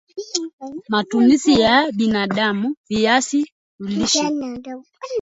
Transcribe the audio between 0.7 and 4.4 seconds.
Matumizi ya binadam Viazi lishe